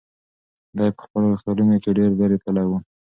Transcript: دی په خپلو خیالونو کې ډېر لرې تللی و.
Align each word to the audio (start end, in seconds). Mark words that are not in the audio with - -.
دی 0.77 0.87
په 0.97 1.01
خپلو 1.05 1.39
خیالونو 1.41 1.75
کې 1.83 1.89
ډېر 1.97 2.09
لرې 2.19 2.37
تللی 2.43 2.65
و. 2.67 2.71